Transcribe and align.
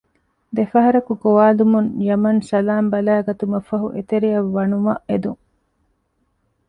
ދެފަހަރަކު 0.55 1.11
ގޮވާލުމުން 1.23 1.89
ޔަމަން 2.07 2.41
ސަލާމް 2.49 2.89
ބަލައިގަތުމަށް 2.91 3.67
ފަހު 3.69 3.87
އެތެރެއަށް 3.95 4.51
ވަނުމަށް 4.55 5.03
އެދުން 5.09 5.41